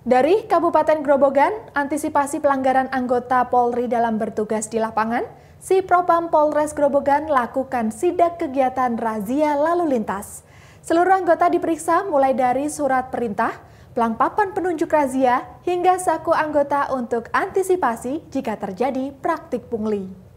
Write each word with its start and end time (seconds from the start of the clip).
Dari 0.00 0.48
Kabupaten 0.48 1.04
Grobogan, 1.04 1.52
antisipasi 1.76 2.40
pelanggaran 2.40 2.88
anggota 2.88 3.44
Polri 3.52 3.84
dalam 3.84 4.16
bertugas 4.16 4.72
di 4.72 4.80
lapangan, 4.80 5.28
si 5.60 5.84
Propam 5.84 6.32
Polres 6.32 6.72
Grobogan 6.72 7.28
lakukan 7.28 7.92
sidak 7.92 8.40
kegiatan 8.40 8.96
razia 8.96 9.60
lalu 9.60 9.92
lintas. 9.92 10.40
Seluruh 10.80 11.20
anggota 11.20 11.52
diperiksa 11.52 12.08
mulai 12.08 12.32
dari 12.32 12.72
surat 12.72 13.12
perintah, 13.12 13.52
pelangpapan 13.92 14.56
penunjuk 14.56 14.88
razia, 14.88 15.44
hingga 15.68 16.00
saku 16.00 16.32
anggota 16.32 16.88
untuk 16.96 17.28
antisipasi 17.36 18.24
jika 18.32 18.56
terjadi 18.56 19.12
praktik 19.20 19.68
pungli. 19.68 20.29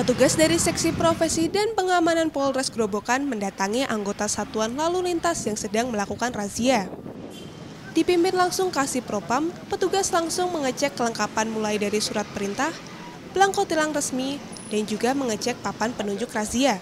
Petugas 0.00 0.32
dari 0.32 0.56
Seksi 0.56 0.96
Profesi 0.96 1.52
dan 1.52 1.76
Pengamanan 1.76 2.32
Polres 2.32 2.72
Grobogan 2.72 3.28
mendatangi 3.28 3.84
anggota 3.84 4.32
Satuan 4.32 4.72
Lalu 4.72 5.12
Lintas 5.12 5.44
yang 5.44 5.60
sedang 5.60 5.92
melakukan 5.92 6.32
razia. 6.32 6.88
Dipimpin 7.92 8.32
langsung 8.32 8.72
Kasih 8.72 9.04
Propam, 9.04 9.52
petugas 9.68 10.08
langsung 10.08 10.56
mengecek 10.56 10.96
kelengkapan 10.96 11.52
mulai 11.52 11.76
dari 11.76 12.00
surat 12.00 12.24
perintah, 12.32 12.72
belangko 13.36 13.68
tilang 13.68 13.92
resmi, 13.92 14.40
dan 14.72 14.88
juga 14.88 15.12
mengecek 15.12 15.60
papan 15.60 15.92
penunjuk 15.92 16.32
razia. 16.32 16.80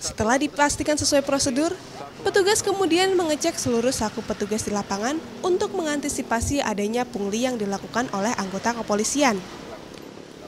Setelah 0.00 0.40
dipastikan 0.40 0.96
sesuai 0.96 1.20
prosedur, 1.20 1.76
petugas 2.24 2.64
kemudian 2.64 3.12
mengecek 3.12 3.60
seluruh 3.60 3.92
saku 3.92 4.24
petugas 4.24 4.64
di 4.64 4.72
lapangan 4.72 5.20
untuk 5.44 5.76
mengantisipasi 5.76 6.64
adanya 6.64 7.04
pungli 7.04 7.44
yang 7.44 7.60
dilakukan 7.60 8.08
oleh 8.16 8.32
anggota 8.40 8.72
kepolisian. 8.72 9.36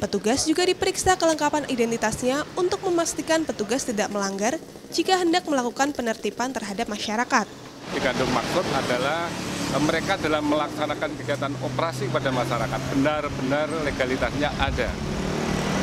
Petugas 0.03 0.51
juga 0.51 0.67
diperiksa 0.67 1.15
kelengkapan 1.15 1.63
identitasnya 1.71 2.43
untuk 2.59 2.83
memastikan 2.91 3.47
petugas 3.47 3.87
tidak 3.87 4.11
melanggar 4.11 4.59
jika 4.91 5.15
hendak 5.15 5.47
melakukan 5.47 5.95
penertiban 5.95 6.51
terhadap 6.51 6.91
masyarakat. 6.91 7.47
Dikandung 7.95 8.35
maksud 8.35 8.67
adalah 8.75 9.31
e, 9.71 9.79
mereka 9.79 10.19
dalam 10.19 10.43
melaksanakan 10.51 11.07
kegiatan 11.23 11.55
operasi 11.63 12.11
pada 12.11 12.35
masyarakat 12.35 12.81
benar-benar 12.99 13.71
legalitasnya 13.87 14.51
ada. 14.59 14.91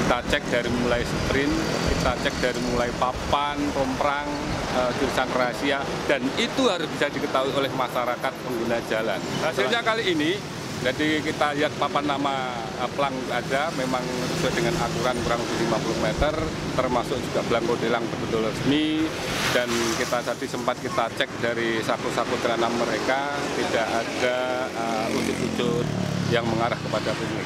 Kita 0.03 0.19
cek 0.27 0.44
dari 0.51 0.67
mulai 0.67 0.99
sprint, 1.07 1.55
kita 1.95 2.11
cek 2.19 2.35
dari 2.44 2.59
mulai 2.75 2.91
papan, 2.99 3.55
romprang, 3.72 4.27
e, 4.75 4.79
jurusan 4.99 5.31
rahasia, 5.31 5.79
dan 6.11 6.19
itu 6.35 6.67
harus 6.67 6.91
bisa 6.91 7.07
diketahui 7.07 7.55
oleh 7.55 7.72
masyarakat 7.72 8.33
pengguna 8.44 8.83
jalan. 8.91 9.19
Hasilnya 9.47 9.79
kali 9.79 10.11
ini 10.11 10.58
jadi 10.80 11.19
kita 11.19 11.59
lihat 11.59 11.75
papan 11.75 12.08
nama 12.08 12.55
eh, 12.80 12.89
pelang 12.95 13.16
ada, 13.27 13.67
memang 13.75 13.99
sesuai 14.39 14.53
dengan 14.55 14.75
aturan 14.80 15.16
kurang 15.27 15.39
lebih 15.44 15.67
50 15.67 16.08
meter, 16.08 16.33
termasuk 16.80 17.17
juga 17.19 17.41
belangko 17.52 17.75
delang 17.83 18.03
betul-betul 18.08 18.47
resmi, 18.47 19.03
dan 19.52 19.67
kita 20.00 20.23
tadi 20.23 20.47
sempat 20.47 20.80
kita 20.80 21.11
cek 21.19 21.30
dari 21.44 21.83
saku-saku 21.83 22.39
celana 22.39 22.72
mereka, 22.72 23.35
tidak 23.59 23.88
ada 23.91 24.38
uh, 24.72 25.07
wujud-wujud 25.11 25.83
yang 26.31 26.47
mengarah 26.47 26.80
kepada 26.80 27.11
pungli. 27.11 27.45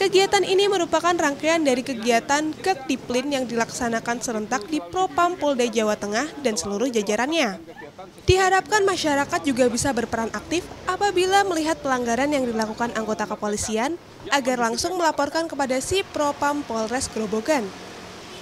Kegiatan 0.00 0.48
ini 0.48 0.64
merupakan 0.64 1.12
rangkaian 1.12 1.60
dari 1.60 1.84
kegiatan 1.84 2.56
Kektiplin 2.56 3.36
yang 3.36 3.44
dilaksanakan 3.44 4.24
serentak 4.24 4.64
di 4.72 4.80
Propam 4.80 5.36
Polda 5.36 5.68
Jawa 5.68 5.92
Tengah 5.92 6.24
dan 6.40 6.56
seluruh 6.56 6.88
jajarannya. 6.88 7.79
Diharapkan 8.24 8.86
masyarakat 8.86 9.40
juga 9.42 9.66
bisa 9.66 9.90
berperan 9.90 10.30
aktif 10.30 10.62
apabila 10.86 11.42
melihat 11.48 11.80
pelanggaran 11.82 12.30
yang 12.30 12.46
dilakukan 12.46 12.94
anggota 12.94 13.26
kepolisian 13.26 13.98
agar 14.30 14.60
langsung 14.60 14.94
melaporkan 14.96 15.50
kepada 15.50 15.80
si 15.82 16.06
Propam 16.14 16.62
Polres 16.64 17.10
Grobogan. 17.10 17.66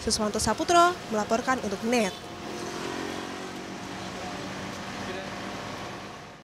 Suswanto 0.05 0.39
Saputro 0.39 0.95
melaporkan 1.11 1.59
untuk 1.65 1.81
NET. 1.89 2.28